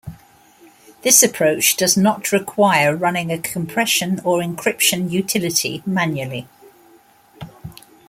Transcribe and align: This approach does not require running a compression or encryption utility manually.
This 1.03 1.21
approach 1.21 1.77
does 1.77 1.95
not 1.95 2.31
require 2.31 2.95
running 2.95 3.31
a 3.31 3.37
compression 3.37 4.19
or 4.23 4.39
encryption 4.41 5.11
utility 5.11 5.83
manually. 5.85 6.47